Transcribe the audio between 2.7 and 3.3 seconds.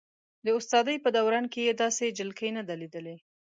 لیدلې.